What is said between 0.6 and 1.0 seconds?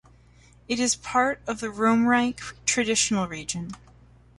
It is